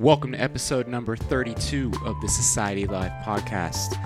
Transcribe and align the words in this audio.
Welcome 0.00 0.30
to 0.30 0.40
episode 0.40 0.86
number 0.86 1.16
32 1.16 1.90
of 2.04 2.20
the 2.20 2.28
Society 2.28 2.86
Life 2.86 3.10
podcast. 3.24 3.98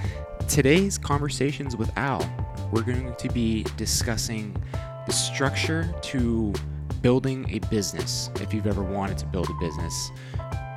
Today's 0.48 0.96
conversations 0.96 1.77
with 1.77 1.92
Al, 1.98 2.27
we're 2.72 2.80
going 2.80 3.14
to 3.14 3.29
be 3.29 3.66
discussing 3.77 4.56
the 5.05 5.12
structure 5.12 5.95
to 6.00 6.55
building 7.02 7.46
a 7.50 7.59
business 7.68 8.30
if 8.36 8.55
you've 8.55 8.66
ever 8.66 8.82
wanted 8.82 9.18
to 9.18 9.27
build 9.27 9.50
a 9.50 9.55
business. 9.60 10.10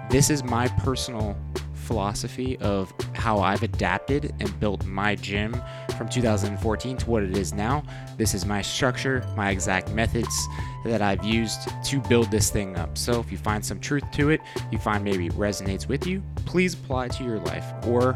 This 0.09 0.29
is 0.29 0.43
my 0.43 0.68
personal 0.68 1.38
philosophy 1.75 2.57
of 2.57 2.93
how 3.26 3.39
I've 3.39 3.64
adapted 3.64 4.36
and 4.39 4.60
built 4.60 4.86
my 4.86 5.15
gym 5.15 5.60
from 5.97 6.07
2014 6.07 6.97
to 6.97 7.10
what 7.10 7.24
it 7.24 7.36
is 7.36 7.54
now. 7.54 7.83
This 8.18 8.36
is 8.36 8.46
my 8.46 8.61
structure, 8.61 9.25
my 9.36 9.50
exact 9.50 9.89
methods 9.89 10.47
that 10.86 11.02
I've 11.02 11.24
used 11.25 11.68
to 11.86 12.00
build 12.02 12.30
this 12.30 12.52
thing 12.52 12.78
up. 12.78 12.96
So 13.00 13.19
if 13.19 13.32
you 13.32 13.39
find 13.39 13.66
some 13.66 13.80
truth 13.80 14.04
to 14.11 14.30
it, 14.30 14.42
you 14.71 14.78
find 14.78 15.04
maybe 15.04 15.25
it 15.25 15.33
resonates 15.33 15.88
with 15.88 16.06
you, 16.06 16.21
please 16.46 16.75
apply 16.75 17.06
it 17.06 17.14
to 17.14 17.24
your 17.24 17.39
life 17.39 17.66
or 17.88 18.16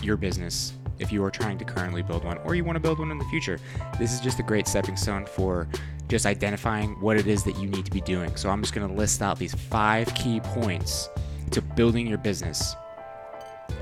your 0.00 0.16
business 0.16 0.74
if 1.00 1.10
you 1.10 1.24
are 1.24 1.30
trying 1.32 1.58
to 1.58 1.64
currently 1.64 2.00
build 2.00 2.24
one 2.24 2.38
or 2.44 2.54
you 2.54 2.62
want 2.62 2.76
to 2.76 2.80
build 2.80 3.00
one 3.00 3.10
in 3.10 3.18
the 3.18 3.24
future. 3.24 3.58
This 3.98 4.12
is 4.12 4.20
just 4.20 4.38
a 4.38 4.44
great 4.44 4.68
stepping 4.68 4.96
stone 4.96 5.26
for 5.26 5.66
just 6.06 6.24
identifying 6.24 6.90
what 7.00 7.16
it 7.16 7.26
is 7.26 7.42
that 7.42 7.56
you 7.58 7.66
need 7.66 7.84
to 7.84 7.90
be 7.90 8.00
doing. 8.00 8.36
So 8.36 8.48
I'm 8.48 8.62
just 8.62 8.74
going 8.74 8.86
to 8.86 8.94
list 8.94 9.22
out 9.22 9.40
these 9.40 9.56
five 9.56 10.14
key 10.14 10.38
points 10.38 11.08
to 11.50 11.60
building 11.60 12.06
your 12.06 12.18
business 12.18 12.76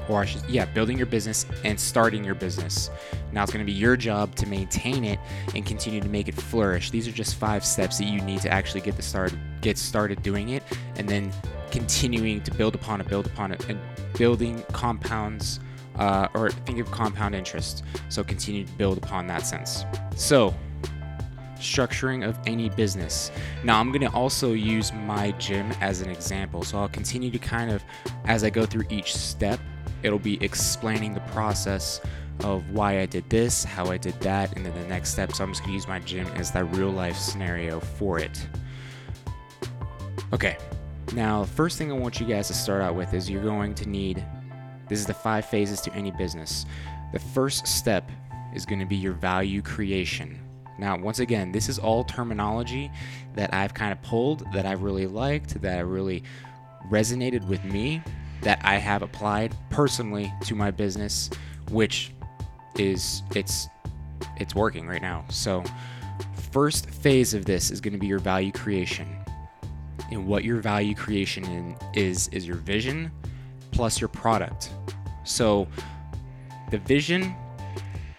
or 0.08 0.22
I 0.22 0.24
should, 0.24 0.42
yeah, 0.48 0.64
building 0.66 0.96
your 0.96 1.06
business 1.06 1.46
and 1.64 1.78
starting 1.78 2.24
your 2.24 2.34
business. 2.34 2.90
Now 3.32 3.42
it's 3.42 3.52
going 3.52 3.64
to 3.64 3.70
be 3.70 3.76
your 3.76 3.96
job 3.96 4.34
to 4.36 4.46
maintain 4.46 5.04
it 5.04 5.18
and 5.54 5.64
continue 5.66 6.00
to 6.00 6.08
make 6.08 6.28
it 6.28 6.34
flourish. 6.34 6.90
These 6.90 7.06
are 7.06 7.12
just 7.12 7.36
five 7.36 7.64
steps 7.64 7.98
that 7.98 8.04
you 8.04 8.20
need 8.20 8.40
to 8.40 8.50
actually 8.50 8.80
get 8.80 8.96
the 8.96 9.02
start, 9.02 9.34
get 9.60 9.78
started 9.78 10.22
doing 10.22 10.50
it, 10.50 10.62
and 10.96 11.08
then 11.08 11.32
continuing 11.70 12.40
to 12.42 12.50
build 12.54 12.74
upon 12.74 13.00
it, 13.00 13.08
build 13.08 13.26
upon 13.26 13.52
it, 13.52 13.68
and 13.68 13.78
building 14.14 14.64
compounds. 14.72 15.60
Uh, 15.96 16.28
or 16.34 16.50
think 16.50 16.78
of 16.78 16.88
compound 16.92 17.34
interest. 17.34 17.82
So 18.08 18.22
continue 18.22 18.64
to 18.64 18.72
build 18.74 18.98
upon 18.98 19.26
that 19.26 19.44
sense. 19.44 19.84
So 20.14 20.54
structuring 21.60 22.26
of 22.26 22.38
any 22.46 22.68
business. 22.68 23.30
Now, 23.64 23.80
I'm 23.80 23.90
going 23.90 24.02
to 24.02 24.12
also 24.12 24.52
use 24.52 24.92
my 24.92 25.32
gym 25.32 25.70
as 25.80 26.00
an 26.00 26.10
example. 26.10 26.62
So 26.62 26.78
I'll 26.78 26.88
continue 26.88 27.30
to 27.30 27.38
kind 27.38 27.70
of, 27.70 27.82
as 28.24 28.44
I 28.44 28.50
go 28.50 28.66
through 28.66 28.84
each 28.88 29.14
step, 29.14 29.60
it'll 30.02 30.18
be 30.18 30.42
explaining 30.42 31.14
the 31.14 31.20
process 31.32 32.00
of 32.44 32.70
why 32.70 33.00
I 33.00 33.06
did 33.06 33.28
this, 33.28 33.64
how 33.64 33.86
I 33.86 33.96
did 33.96 34.18
that, 34.20 34.56
and 34.56 34.64
then 34.64 34.74
the 34.74 34.88
next 34.88 35.10
step. 35.10 35.34
So 35.34 35.44
I'm 35.44 35.50
just 35.50 35.62
going 35.62 35.70
to 35.70 35.74
use 35.74 35.88
my 35.88 35.98
gym 36.00 36.26
as 36.36 36.50
that 36.52 36.64
real 36.76 36.90
life 36.90 37.16
scenario 37.16 37.80
for 37.80 38.18
it. 38.18 38.46
Okay, 40.32 40.56
now, 41.14 41.44
first 41.44 41.78
thing 41.78 41.90
I 41.90 41.94
want 41.94 42.20
you 42.20 42.26
guys 42.26 42.48
to 42.48 42.54
start 42.54 42.82
out 42.82 42.94
with 42.94 43.14
is 43.14 43.30
you're 43.30 43.42
going 43.42 43.74
to 43.76 43.88
need 43.88 44.24
this 44.88 45.00
is 45.00 45.06
the 45.06 45.14
five 45.14 45.44
phases 45.44 45.80
to 45.82 45.92
any 45.94 46.10
business. 46.10 46.64
The 47.12 47.18
first 47.18 47.66
step 47.66 48.10
is 48.54 48.64
going 48.64 48.78
to 48.78 48.86
be 48.86 48.96
your 48.96 49.12
value 49.12 49.60
creation. 49.62 50.38
Now, 50.78 50.96
once 50.96 51.18
again, 51.18 51.52
this 51.52 51.68
is 51.68 51.78
all 51.78 52.04
terminology 52.04 52.90
that 53.34 53.52
I've 53.52 53.74
kind 53.74 53.92
of 53.92 54.00
pulled, 54.02 54.50
that 54.52 54.64
I 54.64 54.72
really 54.72 55.06
liked, 55.06 55.60
that 55.60 55.76
I 55.76 55.80
really 55.80 56.22
resonated 56.90 57.46
with 57.48 57.64
me, 57.64 58.02
that 58.42 58.60
I 58.62 58.76
have 58.76 59.02
applied 59.02 59.54
personally 59.70 60.32
to 60.42 60.54
my 60.54 60.70
business, 60.70 61.30
which 61.70 62.12
is 62.76 63.22
it's 63.34 63.68
it's 64.36 64.54
working 64.54 64.86
right 64.86 65.02
now. 65.02 65.24
So, 65.28 65.64
first 66.52 66.88
phase 66.88 67.34
of 67.34 67.44
this 67.44 67.70
is 67.70 67.80
going 67.80 67.92
to 67.92 67.98
be 67.98 68.06
your 68.06 68.20
value 68.20 68.52
creation. 68.52 69.08
And 70.10 70.26
what 70.26 70.44
your 70.44 70.58
value 70.58 70.94
creation 70.94 71.44
in 71.44 71.76
is 71.94 72.28
is 72.28 72.46
your 72.46 72.56
vision 72.56 73.10
plus 73.72 74.00
your 74.00 74.08
product. 74.08 74.70
So, 75.24 75.66
the 76.70 76.78
vision 76.78 77.34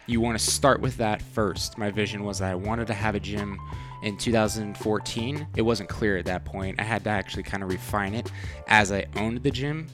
you 0.10 0.20
want 0.20 0.38
to 0.38 0.44
start 0.44 0.82
with 0.82 0.98
that 0.98 1.22
first. 1.22 1.78
My 1.78 1.92
vision 1.92 2.24
was 2.24 2.40
that 2.40 2.52
I 2.52 2.56
wanted 2.56 2.88
to 2.88 2.96
have 2.96 3.14
a 3.14 3.20
gym 3.20 3.60
in 4.02 4.18
2014. 4.18 5.48
It 5.56 5.62
wasn't 5.62 5.88
clear 5.88 6.18
at 6.18 6.26
that 6.26 6.46
point. 6.46 6.80
I 6.80 6.84
had 6.84 7.04
to 7.04 7.12
actually 7.12 7.44
kind 7.44 7.62
of 7.62 7.70
refine 7.70 8.16
it 8.16 8.32
as 8.68 8.92
I 8.92 9.06
owned 9.18 9.44
the 9.44 9.52
gym. 9.52 9.88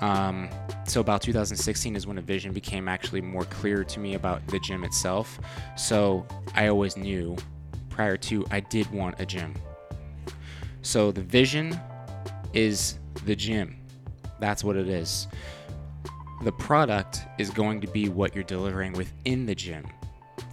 Um, 0.00 0.50
so 0.86 1.00
about 1.00 1.22
2016 1.22 1.96
is 1.96 2.06
when 2.06 2.18
a 2.18 2.22
vision 2.22 2.52
became 2.52 2.88
actually 2.88 3.22
more 3.22 3.44
clear 3.44 3.84
to 3.84 4.00
me 4.00 4.14
about 4.14 4.46
the 4.48 4.58
gym 4.58 4.84
itself. 4.84 5.40
So 5.76 6.26
I 6.54 6.68
always 6.68 6.98
knew 6.98 7.34
prior 7.88 8.18
to 8.18 8.44
I 8.50 8.60
did 8.60 8.90
want 8.90 9.18
a 9.18 9.24
gym. 9.24 9.54
So 10.82 11.10
the 11.10 11.22
vision 11.22 11.80
is 12.52 12.98
the 13.24 13.34
gym. 13.34 13.78
That's 14.40 14.62
what 14.62 14.76
it 14.76 14.88
is 14.90 15.26
the 16.44 16.52
product 16.52 17.22
is 17.38 17.50
going 17.50 17.80
to 17.80 17.86
be 17.86 18.08
what 18.08 18.34
you're 18.34 18.44
delivering 18.44 18.92
within 18.92 19.46
the 19.46 19.54
gym. 19.54 19.86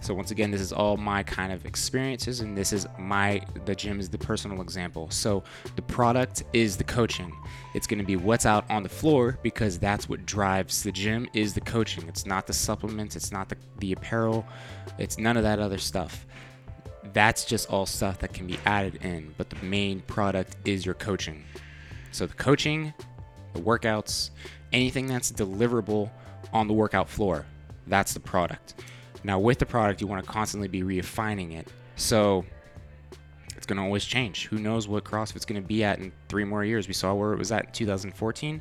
So 0.00 0.14
once 0.14 0.30
again, 0.30 0.50
this 0.50 0.60
is 0.60 0.72
all 0.72 0.96
my 0.96 1.22
kind 1.22 1.52
of 1.52 1.64
experiences, 1.64 2.40
and 2.40 2.56
this 2.56 2.72
is 2.72 2.86
my 2.98 3.40
the 3.66 3.74
gym 3.74 4.00
is 4.00 4.08
the 4.08 4.18
personal 4.18 4.60
example. 4.60 5.08
So 5.10 5.44
the 5.76 5.82
product 5.82 6.42
is 6.52 6.76
the 6.76 6.84
coaching. 6.84 7.32
It's 7.74 7.86
going 7.86 8.00
to 8.00 8.04
be 8.04 8.16
what's 8.16 8.46
out 8.46 8.68
on 8.70 8.82
the 8.82 8.88
floor 8.88 9.38
because 9.42 9.78
that's 9.78 10.08
what 10.08 10.26
drives 10.26 10.82
the 10.82 10.92
gym 10.92 11.28
is 11.34 11.54
the 11.54 11.60
coaching. 11.60 12.08
It's 12.08 12.26
not 12.26 12.46
the 12.46 12.52
supplements. 12.52 13.14
It's 13.14 13.30
not 13.30 13.48
the 13.48 13.56
the 13.78 13.92
apparel. 13.92 14.44
It's 14.98 15.18
none 15.18 15.36
of 15.36 15.44
that 15.44 15.60
other 15.60 15.78
stuff. 15.78 16.26
That's 17.12 17.44
just 17.44 17.70
all 17.70 17.86
stuff 17.86 18.18
that 18.20 18.32
can 18.32 18.46
be 18.46 18.58
added 18.64 19.04
in, 19.04 19.34
but 19.36 19.50
the 19.50 19.64
main 19.64 20.00
product 20.00 20.56
is 20.64 20.86
your 20.86 20.94
coaching. 20.94 21.44
So 22.10 22.26
the 22.26 22.34
coaching, 22.34 22.92
the 23.52 23.60
workouts, 23.60 24.30
anything 24.72 25.06
that's 25.06 25.30
deliverable 25.30 26.10
on 26.52 26.68
the 26.68 26.74
workout 26.74 27.08
floor. 27.08 27.46
That's 27.86 28.14
the 28.14 28.20
product. 28.20 28.74
Now, 29.24 29.38
with 29.38 29.58
the 29.58 29.66
product, 29.66 30.00
you 30.00 30.06
want 30.06 30.24
to 30.24 30.30
constantly 30.30 30.68
be 30.68 30.82
refining 30.82 31.52
it. 31.52 31.68
So 31.96 32.44
it's 33.56 33.66
going 33.66 33.76
to 33.76 33.82
always 33.84 34.04
change. 34.04 34.46
Who 34.46 34.58
knows 34.58 34.88
what 34.88 35.04
CrossFit's 35.04 35.44
going 35.44 35.60
to 35.60 35.66
be 35.66 35.84
at 35.84 36.00
in 36.00 36.12
three 36.28 36.44
more 36.44 36.64
years? 36.64 36.88
We 36.88 36.94
saw 36.94 37.14
where 37.14 37.32
it 37.32 37.38
was 37.38 37.52
at 37.52 37.66
in 37.66 37.72
2014, 37.72 38.60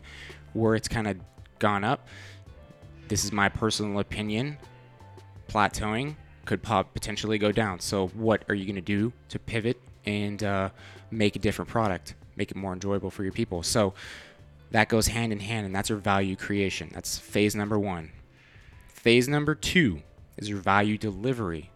where 0.53 0.75
it's 0.75 0.88
kind 0.88 1.07
of 1.07 1.17
gone 1.59 1.83
up. 1.83 2.07
This 3.07 3.25
is 3.25 3.31
my 3.31 3.49
personal 3.49 3.99
opinion. 3.99 4.57
Plateauing 5.49 6.16
could 6.45 6.61
pop 6.61 6.93
potentially 6.93 7.38
go 7.38 7.51
down. 7.51 7.79
So, 7.79 8.07
what 8.09 8.45
are 8.47 8.55
you 8.55 8.66
going 8.66 8.75
to 8.75 8.81
do 8.81 9.11
to 9.29 9.39
pivot 9.39 9.81
and 10.05 10.43
uh, 10.43 10.69
make 11.09 11.35
a 11.35 11.39
different 11.39 11.69
product, 11.69 12.16
make 12.35 12.51
it 12.51 12.57
more 12.57 12.73
enjoyable 12.73 13.09
for 13.09 13.23
your 13.23 13.33
people? 13.33 13.63
So, 13.63 13.93
that 14.71 14.89
goes 14.89 15.07
hand 15.07 15.31
in 15.31 15.39
hand, 15.41 15.65
and 15.65 15.75
that's 15.75 15.89
your 15.89 15.97
value 15.97 16.35
creation. 16.35 16.89
That's 16.93 17.17
phase 17.17 17.55
number 17.55 17.77
one. 17.77 18.11
Phase 18.87 19.27
number 19.27 19.53
two 19.53 20.01
is 20.37 20.49
your 20.49 20.59
value 20.59 20.97
delivery, 20.97 21.71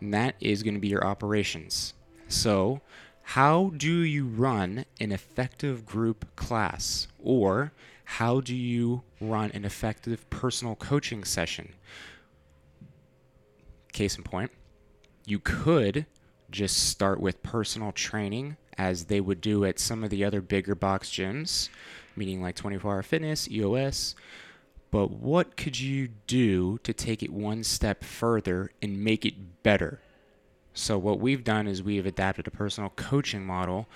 and 0.00 0.12
that 0.14 0.34
is 0.40 0.62
going 0.62 0.74
to 0.74 0.80
be 0.80 0.88
your 0.88 1.04
operations. 1.04 1.94
So, 2.28 2.80
how 3.22 3.72
do 3.76 3.92
you 3.92 4.26
run 4.26 4.86
an 5.00 5.12
effective 5.12 5.84
group 5.84 6.34
class? 6.36 7.06
Or 7.22 7.72
how 8.04 8.40
do 8.40 8.56
you 8.56 9.02
run 9.20 9.50
an 9.52 9.64
effective 9.64 10.28
personal 10.30 10.74
coaching 10.74 11.24
session? 11.24 11.74
Case 13.92 14.16
in 14.16 14.24
point, 14.24 14.50
you 15.26 15.38
could 15.38 16.06
just 16.50 16.88
start 16.88 17.20
with 17.20 17.42
personal 17.42 17.92
training 17.92 18.56
as 18.78 19.04
they 19.04 19.20
would 19.20 19.40
do 19.40 19.64
at 19.64 19.78
some 19.78 20.02
of 20.02 20.10
the 20.10 20.24
other 20.24 20.40
bigger 20.40 20.74
box 20.74 21.10
gyms 21.10 21.68
meaning 22.20 22.42
like 22.42 22.54
24 22.54 22.92
hour 22.92 23.02
fitness, 23.02 23.50
EOS. 23.50 24.14
But 24.90 25.10
what 25.10 25.56
could 25.56 25.80
you 25.80 26.08
do 26.26 26.78
to 26.82 26.92
take 26.92 27.22
it 27.22 27.32
one 27.32 27.64
step 27.64 28.04
further 28.04 28.70
and 28.82 29.02
make 29.02 29.24
it 29.24 29.62
better? 29.62 30.00
So, 30.74 30.98
what 30.98 31.18
we've 31.18 31.42
done 31.42 31.66
is 31.66 31.82
we've 31.82 32.04
adapted 32.04 32.46
a 32.46 32.50
personal 32.50 32.90
coaching 32.90 33.44
model. 33.44 33.88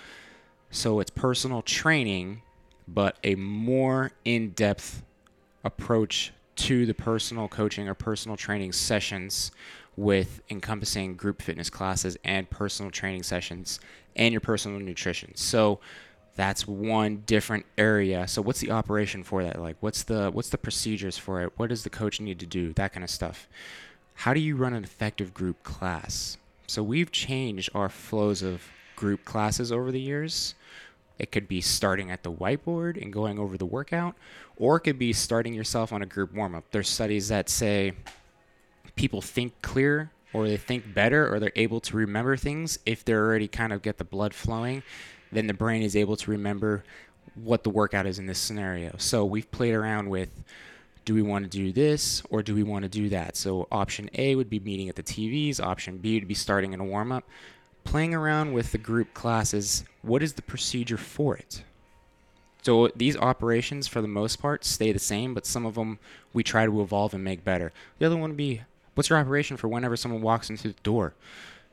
So, 0.71 1.01
it's 1.01 1.11
personal 1.11 1.61
training, 1.61 2.41
but 2.89 3.19
a 3.23 3.35
more 3.35 4.13
in 4.25 4.51
depth 4.51 5.03
approach 5.63 6.33
to 6.57 6.87
the 6.87 6.95
personal 6.95 7.49
coaching 7.49 7.89
or 7.89 7.95
personal 7.95 8.37
training 8.37 8.73
sessions 8.73 9.51
with 9.97 10.41
encompassing 10.51 11.15
group 11.15 11.43
fitness 11.43 11.69
classes 11.69 12.17
and 12.25 12.49
personal 12.49 12.91
training 12.91 13.23
sessions 13.23 13.79
and 14.17 14.33
your 14.33 14.41
personal 14.41 14.81
nutrition. 14.81 15.35
So, 15.35 15.81
that's 16.37 16.67
one 16.67 17.23
different 17.27 17.65
area. 17.79 18.27
So 18.27 18.43
what's 18.43 18.61
the 18.61 18.71
operation 18.71 19.23
for 19.23 19.43
that? 19.45 19.61
Like 19.61 19.77
what's 19.81 20.03
the 20.03 20.31
what's 20.31 20.51
the 20.51 20.59
procedures 20.59 21.17
for 21.17 21.43
it? 21.43 21.53
What 21.57 21.69
does 21.69 21.85
the 21.85 21.91
coach 21.91 22.21
need 22.21 22.41
to 22.41 22.47
do? 22.47 22.73
That 22.73 22.93
kind 22.93 23.05
of 23.05 23.11
stuff. 23.11 23.49
How 24.15 24.35
do 24.35 24.41
you 24.41 24.57
run 24.57 24.75
an 24.75 24.85
effective 24.85 25.35
group 25.35 25.63
class? 25.63 26.39
So 26.67 26.83
we've 26.83 27.13
changed 27.13 27.71
our 27.75 27.89
flows 27.89 28.43
of 28.43 28.63
group 28.97 29.25
classes 29.25 29.71
over 29.71 29.93
the 29.93 30.01
years. 30.01 30.55
It 31.19 31.31
could 31.31 31.47
be 31.47 31.61
starting 31.61 32.11
at 32.11 32.23
the 32.23 32.33
whiteboard 32.33 33.01
and 33.01 33.13
going 33.13 33.39
over 33.39 33.57
the 33.57 33.67
workout, 33.67 34.17
or 34.57 34.77
it 34.77 34.81
could 34.81 34.99
be 34.99 35.13
starting 35.13 35.55
yourself 35.55 35.93
on 35.93 36.03
a 36.03 36.07
group 36.07 36.33
warm 36.33 36.55
up. 36.55 36.65
There's 36.71 36.89
studies 36.89 37.29
that 37.29 37.49
say 37.49 37.93
people 38.97 39.21
think 39.21 39.61
clear 39.63 40.11
or 40.33 40.49
they 40.49 40.57
think 40.57 40.93
better 40.93 41.33
or 41.33 41.39
they're 41.39 41.53
able 41.55 41.81
to 41.81 41.97
remember 41.97 42.37
things 42.37 42.79
if 42.85 43.05
they're 43.05 43.25
already 43.25 43.47
kind 43.47 43.73
of 43.73 43.83
get 43.83 43.99
the 43.99 44.05
blood 44.05 44.35
flowing 44.35 44.83
then 45.35 45.47
the 45.47 45.55
brain 45.55 45.83
is 45.83 45.97
able 45.97 46.17
to 46.17 46.31
remember 46.31 46.85
what 47.35 47.65
the 47.65 47.71
workout 47.71 48.07
is 48.07 48.19
in 48.19 48.27
this 48.27 48.39
scenario. 48.39 48.95
So 48.99 49.25
we've 49.25 49.51
played 49.51 49.75
around 49.75 50.09
with 50.09 50.31
do 51.05 51.15
we 51.15 51.23
want 51.23 51.45
to 51.45 51.51
do 51.51 51.73
this 51.73 52.23
or 52.31 52.43
do 52.43 52.55
we 52.55 52.63
want 52.63 52.85
to 52.85 52.89
do 52.89 53.09
that? 53.11 53.37
So 53.37 53.69
option 53.71 54.09
A 54.15 54.37
would 54.37 54.49
be 54.49 54.61
meeting 54.61 54.89
at 54.89 54.97
the 54.97 55.03
TVs, 55.03 55.61
option 55.61 55.99
B 55.99 56.19
would 56.19 56.29
be 56.29 56.35
starting 56.35 56.73
in 56.73 56.81
a 56.81 56.85
warm 56.85 57.13
up. 57.13 57.25
Playing 57.85 58.15
around 58.15 58.55
with 58.55 58.73
the 58.73 58.79
group 58.79 59.13
classes, 59.13 59.85
what 60.01 60.23
is 60.23 60.33
the 60.33 60.43
procedure 60.43 60.97
for 60.97 61.37
it? 61.37 61.63
So 62.63 62.89
these 62.97 63.15
operations, 63.19 63.87
for 63.87 64.01
the 64.01 64.09
most 64.09 64.41
part, 64.41 64.65
stay 64.65 64.91
the 64.91 64.99
same, 64.99 65.35
but 65.35 65.45
some 65.45 65.67
of 65.67 65.75
them 65.75 65.99
we 66.33 66.43
try 66.43 66.65
to 66.65 66.81
evolve 66.81 67.13
and 67.13 67.23
make 67.23 67.45
better. 67.45 67.73
The 67.99 68.07
other 68.07 68.17
one 68.17 68.31
would 68.31 68.37
be 68.39 68.63
what's 68.95 69.11
your 69.11 69.19
operation 69.19 69.59
for 69.59 69.69
whenever 69.69 69.97
someone 69.97 70.23
walks 70.23 70.49
into 70.49 70.69
the 70.69 70.75
door? 70.83 71.13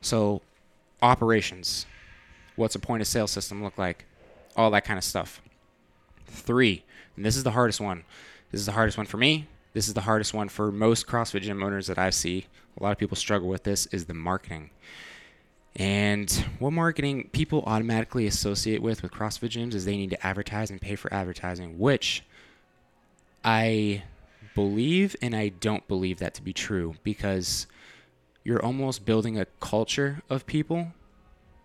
So 0.02 0.42
operations, 1.00 1.86
what's 2.56 2.74
a 2.74 2.78
point 2.78 3.00
of 3.00 3.06
sale 3.06 3.26
system 3.26 3.62
look 3.62 3.78
like? 3.78 4.04
All 4.56 4.70
that 4.70 4.84
kind 4.84 4.98
of 4.98 5.04
stuff. 5.04 5.40
Three, 6.26 6.84
and 7.16 7.24
this 7.24 7.36
is 7.36 7.44
the 7.44 7.52
hardest 7.52 7.80
one. 7.80 8.04
This 8.50 8.60
is 8.60 8.66
the 8.66 8.72
hardest 8.72 8.98
one 8.98 9.06
for 9.06 9.16
me. 9.16 9.48
This 9.72 9.88
is 9.88 9.94
the 9.94 10.02
hardest 10.02 10.34
one 10.34 10.48
for 10.48 10.70
most 10.70 11.06
CrossFit 11.06 11.42
gym 11.42 11.62
owners 11.62 11.86
that 11.86 11.98
I 11.98 12.10
see. 12.10 12.46
A 12.78 12.82
lot 12.82 12.92
of 12.92 12.98
people 12.98 13.16
struggle 13.16 13.48
with 13.48 13.62
this 13.62 13.86
is 13.86 14.04
the 14.04 14.14
marketing. 14.14 14.70
And 15.74 16.30
what 16.58 16.72
marketing 16.72 17.30
people 17.32 17.62
automatically 17.66 18.26
associate 18.26 18.82
with 18.82 19.02
with 19.02 19.12
CrossFit 19.12 19.50
gyms 19.50 19.74
is 19.74 19.84
they 19.84 19.96
need 19.96 20.10
to 20.10 20.26
advertise 20.26 20.70
and 20.70 20.80
pay 20.80 20.96
for 20.96 21.12
advertising, 21.12 21.78
which 21.78 22.22
I 23.42 24.02
believe 24.54 25.16
and 25.22 25.34
I 25.34 25.48
don't 25.48 25.86
believe 25.88 26.18
that 26.18 26.34
to 26.34 26.42
be 26.42 26.52
true 26.52 26.96
because 27.02 27.66
you're 28.44 28.62
almost 28.62 29.06
building 29.06 29.38
a 29.38 29.46
culture 29.60 30.22
of 30.28 30.46
people 30.46 30.92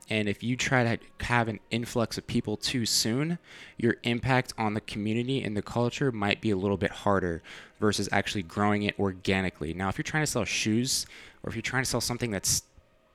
and 0.09 0.29
if 0.29 0.41
you 0.41 0.55
try 0.55 0.83
to 0.83 1.25
have 1.25 1.47
an 1.47 1.59
influx 1.69 2.17
of 2.17 2.25
people 2.27 2.55
too 2.55 2.85
soon, 2.85 3.39
your 3.77 3.97
impact 4.03 4.53
on 4.57 4.73
the 4.73 4.81
community 4.81 5.43
and 5.43 5.55
the 5.55 5.61
culture 5.61 6.11
might 6.11 6.39
be 6.39 6.49
a 6.49 6.55
little 6.55 6.77
bit 6.77 6.91
harder 6.91 7.43
versus 7.79 8.07
actually 8.11 8.43
growing 8.43 8.83
it 8.83 8.97
organically. 8.99 9.73
Now, 9.73 9.89
if 9.89 9.97
you're 9.97 10.03
trying 10.03 10.23
to 10.23 10.31
sell 10.31 10.45
shoes 10.45 11.05
or 11.43 11.49
if 11.49 11.55
you're 11.55 11.61
trying 11.61 11.83
to 11.83 11.89
sell 11.89 12.01
something 12.01 12.31
that's 12.31 12.63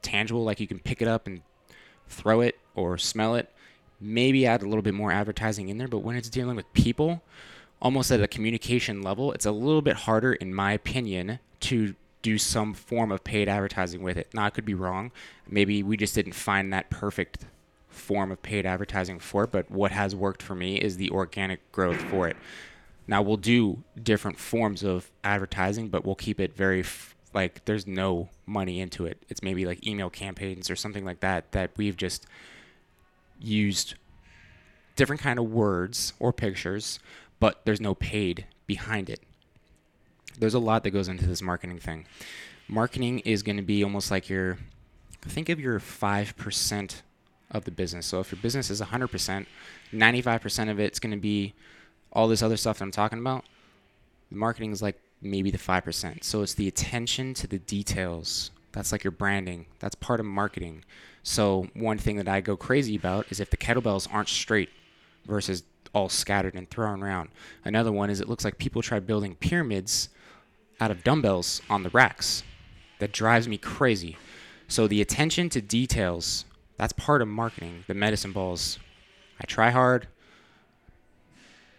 tangible, 0.03 0.45
like 0.45 0.61
you 0.61 0.67
can 0.67 0.81
pick 0.81 1.01
it 1.01 1.09
up 1.09 1.27
and 1.27 1.43
throw 2.09 2.41
it 2.43 2.59
or 2.75 2.99
smell 2.99 3.37
it, 3.37 3.51
maybe 4.01 4.47
add 4.47 4.63
a 4.63 4.67
little 4.67 4.83
bit 4.83 4.95
more 4.95 5.13
advertising 5.13 5.69
in 5.69 5.79
there. 5.79 5.89
But 5.89 6.01
when 6.01 6.17
it's 6.17 6.29
dealing 6.29 6.57
with 6.57 6.71
people, 6.75 7.23
almost 7.81 8.11
at 8.11 8.21
a 8.21 8.29
communication 8.29 9.03
level, 9.03 9.33
it's 9.33 9.47
a 9.47 9.53
little 9.53 9.83
bit 9.83 9.97
harder, 9.97 10.35
in 10.35 10.55
my 10.55 10.73
opinion, 10.73 11.39
to 11.61 11.95
do 12.23 12.39
some 12.39 12.73
form 12.73 13.13
of 13.13 13.25
paid 13.25 13.49
advertising 13.49 14.03
with 14.03 14.17
it. 14.17 14.29
Now, 14.33 14.45
I 14.45 14.51
could 14.51 14.65
be 14.65 14.75
wrong. 14.75 15.11
Maybe 15.49 15.83
we 15.83 15.97
just 15.97 16.15
didn't 16.15 16.35
find 16.35 16.73
that 16.73 16.89
perfect 16.89 17.47
form 17.89 18.31
of 18.33 18.41
paid 18.43 18.65
advertising 18.65 19.19
for 19.19 19.45
it, 19.45 19.53
but 19.53 19.71
what 19.71 19.93
has 19.93 20.15
worked 20.15 20.43
for 20.43 20.55
me 20.55 20.77
is 20.77 20.97
the 20.97 21.11
organic 21.11 21.71
growth 21.73 22.01
for 22.03 22.29
it. 22.29 22.37
Now, 23.07 23.21
we'll 23.21 23.37
do 23.37 23.83
different 24.01 24.39
forms 24.39 24.83
of 24.83 25.11
advertising, 25.25 25.89
but 25.89 26.05
we'll 26.05 26.15
keep 26.15 26.41
it 26.41 26.57
very 26.57 26.81
f- 26.81 27.15
like 27.35 27.65
there's 27.65 27.87
no 27.87 28.29
money 28.47 28.81
into 28.81 29.05
it. 29.05 29.23
It's 29.29 29.43
maybe 29.43 29.67
like 29.67 29.87
email 29.87 30.09
campaigns 30.09 30.71
or 30.71 30.77
something 30.77 31.05
like 31.05 31.21
that 31.21 31.53
that 31.53 31.73
we've 31.77 31.97
just 31.97 32.27
used 33.41 33.95
different 34.95 35.21
kind 35.21 35.39
of 35.39 35.51
words 35.51 36.13
or 36.21 36.33
pictures, 36.33 37.01
but 37.41 37.65
there's 37.65 37.81
no 37.81 37.95
paid 37.95 38.47
behind 38.67 39.11
it 39.11 39.21
there's 40.39 40.55
a 40.55 40.59
lot 40.59 40.85
that 40.85 40.91
goes 40.91 41.09
into 41.09 41.27
this 41.27 41.43
marketing 41.43 41.79
thing. 41.79 42.07
Marketing 42.69 43.21
is 43.21 43.43
going 43.43 43.57
to 43.57 43.63
be 43.63 43.83
almost 43.83 44.11
like 44.11 44.29
your 44.29 44.59
think 45.23 45.49
of 45.49 45.61
your 45.61 45.79
5% 45.79 47.03
of 47.51 47.65
the 47.65 47.71
business. 47.71 48.07
So 48.07 48.21
if 48.21 48.33
your 48.33 48.41
business 48.41 48.71
is 48.71 48.81
100%, 48.81 49.47
95% 49.93 50.71
of 50.71 50.81
it's 50.81 50.99
going 50.99 51.13
to 51.13 51.21
be 51.21 51.55
all 52.13 52.29
this 52.29 52.43
other 52.43 52.57
stuff 52.57 52.79
that 52.79 52.85
I'm 52.85 52.91
talking 52.91 53.19
about. 53.19 53.45
Marketing 54.31 54.73
is 54.73 54.83
like 54.83 55.01
maybe 55.21 55.51
the 55.51 55.59
5%. 55.59 56.25
So 56.25 56.43
it's 56.43 56.55
the 56.55 56.69
attention 56.69 57.35
to 57.35 57.47
the 57.47 57.59
details. 57.59 58.51
That's 58.73 58.91
like 58.91 59.05
your 59.05 59.13
branding. 59.13 59.67
That's 59.79 59.95
part 59.95 60.21
of 60.21 60.27
marketing. 60.27 60.85
So 61.23 61.69
one 61.75 61.99
thing 61.99 62.17
that 62.17 62.29
I 62.29 62.41
go 62.41 62.57
crazy 62.57 62.97
about 62.97 63.27
is 63.31 63.39
if 63.39 63.51
the 63.51 63.57
kettlebells 63.57 64.13
aren't 64.13 64.29
straight 64.29 64.71
versus 65.27 65.63
all 65.95 66.09
scattered 66.09 66.55
and 66.55 66.69
thrown 66.69 67.03
around. 67.03 67.29
Another 67.65 67.93
one 67.93 68.11
is 68.11 68.21
it 68.21 68.29
looks 68.29 68.45
like 68.45 68.59
people 68.59 68.83
try 68.83 68.99
building 68.99 69.37
pyramids 69.37 70.09
out 70.83 70.91
of 70.91 71.05
dumbbells 71.05 71.63
on 71.71 71.85
the 71.85 71.91
racks. 71.91 72.43
That 72.99 73.13
drives 73.13 73.47
me 73.47 73.57
crazy. 73.57 74.17
So 74.67 74.89
the 74.89 75.01
attention 75.01 75.49
to 75.51 75.63
details, 75.63 76.45
that's 76.77 76.93
part 76.93 77.23
of 77.23 77.29
marketing. 77.29 77.85
The 77.87 77.95
medicine 77.95 78.33
balls. 78.33 78.81
I 79.41 79.45
try 79.45 79.71
hard. 79.71 80.09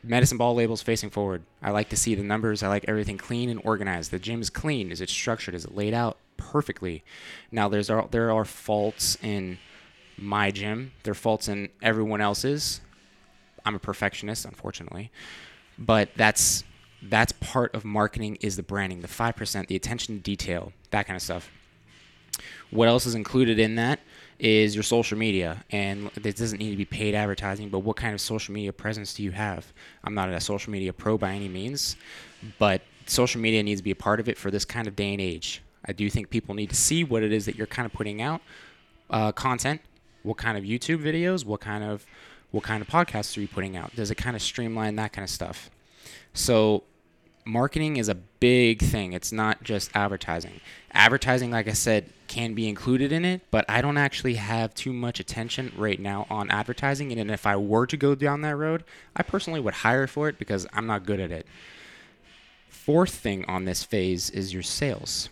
Medicine 0.03 0.37
ball 0.37 0.55
labels 0.55 0.81
facing 0.81 1.09
forward. 1.09 1.43
I 1.61 1.71
like 1.71 1.89
to 1.89 1.97
see 1.97 2.15
the 2.15 2.23
numbers. 2.23 2.63
I 2.63 2.69
like 2.69 2.85
everything 2.87 3.17
clean 3.17 3.49
and 3.49 3.59
organized. 3.65 4.11
The 4.11 4.19
gym 4.19 4.41
is 4.41 4.49
clean. 4.49 4.89
Is 4.89 5.01
it 5.01 5.09
structured? 5.09 5.53
Is 5.55 5.65
it 5.65 5.75
laid 5.75 5.93
out 5.93 6.17
perfectly? 6.37 7.03
Now 7.51 7.67
there's 7.67 7.89
there 8.11 8.31
are 8.31 8.45
faults 8.45 9.17
in 9.21 9.59
my 10.17 10.49
gym. 10.51 10.93
There 11.03 11.11
are 11.11 11.15
faults 11.15 11.49
in 11.49 11.69
everyone 11.81 12.21
else's. 12.21 12.79
I'm 13.65 13.75
a 13.75 13.79
perfectionist, 13.79 14.45
unfortunately. 14.45 15.11
But 15.77 16.09
that's 16.15 16.63
that's 17.09 17.33
part 17.33 17.75
of 17.75 17.83
marketing 17.83 18.37
is 18.41 18.55
the 18.55 18.63
branding, 18.63 19.01
the 19.01 19.07
5%, 19.07 19.67
the 19.67 19.75
attention 19.75 20.15
to 20.15 20.21
detail, 20.21 20.71
that 20.91 21.05
kind 21.05 21.15
of 21.15 21.21
stuff. 21.21 21.51
What 22.71 22.87
else 22.87 23.05
is 23.05 23.15
included 23.15 23.59
in 23.59 23.75
that 23.75 23.99
is 24.39 24.75
your 24.75 24.83
social 24.83 25.17
media. 25.17 25.63
And 25.69 26.09
this 26.11 26.35
doesn't 26.35 26.57
need 26.59 26.71
to 26.71 26.77
be 26.77 26.85
paid 26.85 27.13
advertising, 27.13 27.69
but 27.69 27.79
what 27.79 27.95
kind 27.95 28.13
of 28.13 28.21
social 28.21 28.53
media 28.53 28.73
presence 28.73 29.13
do 29.13 29.23
you 29.23 29.31
have? 29.31 29.71
I'm 30.03 30.13
not 30.13 30.29
a 30.29 30.39
social 30.39 30.71
media 30.71 30.91
pro 30.91 31.17
by 31.17 31.33
any 31.33 31.47
means, 31.47 31.95
but 32.57 32.81
social 33.05 33.39
media 33.41 33.63
needs 33.63 33.81
to 33.81 33.83
be 33.83 33.91
a 33.91 33.95
part 33.95 34.19
of 34.19 34.27
it 34.27 34.37
for 34.37 34.49
this 34.49 34.65
kind 34.65 34.87
of 34.87 34.95
day 34.95 35.11
and 35.13 35.21
age. 35.21 35.61
I 35.85 35.93
do 35.93 36.09
think 36.09 36.29
people 36.29 36.55
need 36.55 36.69
to 36.69 36.75
see 36.75 37.03
what 37.03 37.23
it 37.23 37.31
is 37.31 37.45
that 37.45 37.55
you're 37.55 37.67
kind 37.67 37.85
of 37.85 37.93
putting 37.93 38.21
out, 38.21 38.41
uh, 39.09 39.31
content, 39.31 39.81
what 40.23 40.37
kind 40.37 40.57
of 40.57 40.63
YouTube 40.63 41.03
videos, 41.03 41.45
what 41.45 41.59
kind 41.59 41.83
of 41.83 42.05
what 42.51 42.63
kind 42.63 42.81
of 42.83 42.87
podcasts 42.87 43.35
are 43.35 43.41
you 43.41 43.47
putting 43.47 43.75
out? 43.75 43.95
Does 43.95 44.11
it 44.11 44.15
kind 44.15 44.35
of 44.35 44.41
streamline 44.41 44.95
that 44.97 45.11
kind 45.11 45.23
of 45.23 45.29
stuff? 45.29 45.71
So 46.35 46.83
marketing 47.45 47.97
is 47.97 48.09
a 48.09 48.15
big 48.15 48.81
thing. 48.81 49.13
It's 49.13 49.31
not 49.31 49.63
just 49.63 49.91
advertising. 49.95 50.59
Advertising, 50.91 51.51
like 51.51 51.67
I 51.67 51.73
said, 51.73 52.09
can 52.27 52.53
be 52.53 52.67
included 52.67 53.11
in 53.11 53.25
it, 53.25 53.41
but 53.51 53.65
I 53.69 53.81
don't 53.81 53.97
actually 53.97 54.35
have 54.35 54.73
too 54.73 54.93
much 54.93 55.19
attention 55.19 55.71
right 55.75 55.99
now 55.99 56.25
on 56.29 56.49
advertising. 56.49 57.11
And 57.11 57.29
if 57.31 57.45
I 57.45 57.55
were 57.55 57.85
to 57.87 57.97
go 57.97 58.15
down 58.15 58.41
that 58.41 58.55
road, 58.55 58.83
I 59.15 59.23
personally 59.23 59.59
would 59.59 59.73
hire 59.75 60.07
for 60.07 60.29
it 60.29 60.37
because 60.37 60.65
I'm 60.73 60.87
not 60.87 61.05
good 61.05 61.19
at 61.19 61.31
it. 61.31 61.45
Fourth 62.69 63.15
thing 63.15 63.45
on 63.45 63.65
this 63.65 63.83
phase 63.83 64.29
is 64.29 64.53
your 64.53 64.63
sales. 64.63 65.29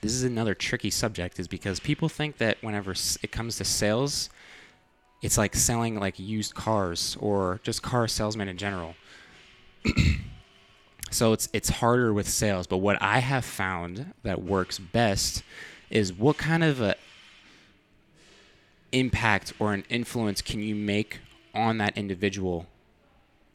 This 0.00 0.12
is 0.12 0.22
another 0.22 0.54
tricky 0.54 0.90
subject, 0.90 1.40
is 1.40 1.48
because 1.48 1.80
people 1.80 2.08
think 2.08 2.36
that 2.38 2.58
whenever 2.60 2.92
it 2.92 3.32
comes 3.32 3.56
to 3.56 3.64
sales, 3.64 4.30
it's 5.22 5.38
like 5.38 5.56
selling 5.56 5.98
like 5.98 6.18
used 6.18 6.54
cars 6.54 7.16
or 7.18 7.60
just 7.62 7.82
car 7.82 8.06
salesmen 8.06 8.48
in 8.48 8.58
general. 8.58 8.94
So 11.10 11.32
it's 11.32 11.48
it's 11.52 11.68
harder 11.68 12.12
with 12.12 12.28
sales, 12.28 12.66
but 12.66 12.78
what 12.78 13.00
I 13.00 13.20
have 13.20 13.44
found 13.44 14.12
that 14.22 14.42
works 14.42 14.78
best 14.78 15.42
is 15.88 16.12
what 16.12 16.36
kind 16.36 16.64
of 16.64 16.80
a 16.80 16.96
impact 18.92 19.52
or 19.58 19.72
an 19.72 19.84
influence 19.88 20.42
can 20.42 20.60
you 20.60 20.74
make 20.74 21.20
on 21.54 21.78
that 21.78 21.96
individual 21.96 22.66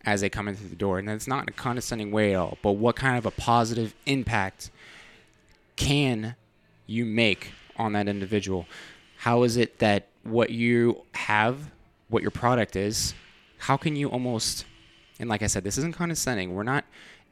as 0.05 0.21
they 0.21 0.29
come 0.29 0.47
into 0.47 0.63
the 0.63 0.75
door? 0.75 0.97
And 0.97 1.09
it's 1.09 1.27
not 1.27 1.43
in 1.43 1.49
a 1.49 1.53
condescending 1.53 2.11
way 2.11 2.33
at 2.33 2.39
all, 2.39 2.57
but 2.61 2.73
what 2.73 2.95
kind 2.95 3.17
of 3.17 3.25
a 3.25 3.31
positive 3.31 3.93
impact 4.05 4.71
can 5.75 6.35
you 6.87 7.05
make 7.05 7.51
on 7.77 7.93
that 7.93 8.07
individual? 8.07 8.65
How 9.17 9.43
is 9.43 9.57
it 9.57 9.79
that 9.79 10.07
what 10.23 10.51
you 10.51 11.01
have, 11.13 11.71
what 12.09 12.21
your 12.21 12.31
product 12.31 12.75
is, 12.75 13.13
how 13.57 13.77
can 13.77 13.95
you 13.95 14.09
almost 14.09 14.65
and 15.19 15.29
like 15.29 15.43
I 15.43 15.47
said, 15.47 15.63
this 15.63 15.77
isn't 15.77 15.95
condescending. 15.95 16.55
We're 16.55 16.63
not 16.63 16.83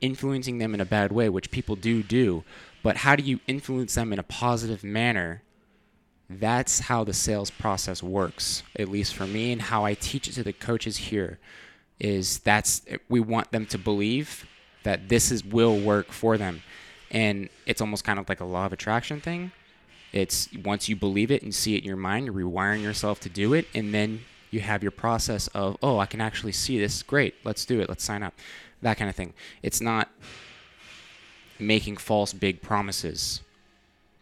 influencing 0.01 0.57
them 0.57 0.73
in 0.73 0.81
a 0.81 0.85
bad 0.85 1.11
way, 1.11 1.29
which 1.29 1.51
people 1.51 1.75
do 1.75 2.03
do, 2.03 2.43
but 2.83 2.97
how 2.97 3.15
do 3.15 3.23
you 3.23 3.39
influence 3.47 3.95
them 3.95 4.13
in 4.13 4.19
a 4.19 4.23
positive 4.23 4.83
manner? 4.83 5.41
That's 6.29 6.81
how 6.81 7.03
the 7.03 7.13
sales 7.13 7.49
process 7.49 8.03
works, 8.03 8.63
at 8.77 8.89
least 8.89 9.15
for 9.15 9.25
me, 9.25 9.51
and 9.51 9.61
how 9.61 9.83
I 9.83 9.95
teach 9.95 10.27
it 10.27 10.33
to 10.33 10.43
the 10.43 10.53
coaches 10.53 10.97
here. 10.97 11.39
Is 11.99 12.39
that's 12.39 12.81
we 13.09 13.19
want 13.19 13.51
them 13.51 13.65
to 13.67 13.77
believe 13.77 14.47
that 14.83 15.09
this 15.09 15.31
is 15.31 15.43
will 15.43 15.77
work 15.77 16.11
for 16.11 16.37
them, 16.37 16.61
and 17.11 17.49
it's 17.65 17.81
almost 17.81 18.05
kind 18.05 18.19
of 18.19 18.29
like 18.29 18.39
a 18.39 18.45
law 18.45 18.65
of 18.65 18.73
attraction 18.73 19.19
thing. 19.19 19.51
It's 20.13 20.47
once 20.63 20.87
you 20.87 20.95
believe 20.95 21.29
it 21.29 21.43
and 21.43 21.53
see 21.53 21.75
it 21.75 21.79
in 21.79 21.83
your 21.83 21.97
mind, 21.97 22.25
you're 22.25 22.35
rewiring 22.35 22.81
yourself 22.81 23.19
to 23.21 23.29
do 23.29 23.53
it, 23.53 23.67
and 23.75 23.93
then 23.93 24.21
you 24.49 24.61
have 24.61 24.81
your 24.81 24.91
process 24.91 25.47
of, 25.47 25.77
oh, 25.83 25.99
I 25.99 26.05
can 26.05 26.21
actually 26.21 26.53
see 26.53 26.79
this. 26.79 27.03
Great, 27.03 27.35
let's 27.43 27.65
do 27.65 27.79
it. 27.81 27.89
Let's 27.89 28.03
sign 28.03 28.23
up 28.23 28.33
that 28.81 28.97
kind 28.97 29.09
of 29.09 29.15
thing. 29.15 29.33
It's 29.61 29.81
not 29.81 30.09
making 31.59 31.97
false 31.97 32.33
big 32.33 32.61
promises, 32.61 33.41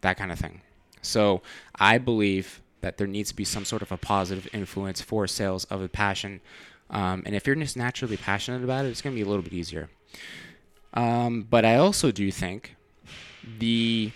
that 0.02 0.18
kind 0.18 0.32
of 0.32 0.40
thing. 0.40 0.62
So 1.02 1.42
I 1.76 1.98
believe 1.98 2.62
that 2.82 2.98
there 2.98 3.08
needs 3.08 3.30
to 3.30 3.36
be 3.36 3.46
some 3.46 3.66
sort 3.66 3.82
of 3.82 3.92
a 3.92 3.98
positive 3.98 4.48
influence 4.54 5.02
for 5.02 5.28
sales 5.28 5.66
of 5.66 5.82
a 5.82 5.88
passion 5.88 6.42
Um, 6.90 7.24
and 7.26 7.36
if 7.36 7.46
you're 7.46 7.56
just 7.56 7.76
naturally 7.76 8.18
passionate 8.18 8.64
about 8.64 8.86
it, 8.86 8.90
it's 8.90 9.02
going 9.02 9.14
to 9.14 9.20
be 9.20 9.26
a 9.26 9.30
little 9.30 9.44
bit 9.44 9.54
easier. 9.54 9.90
Um, 10.94 11.46
but 11.50 11.66
I 11.66 11.76
also 11.76 12.12
do 12.12 12.32
think 12.32 12.76
the 13.60 14.12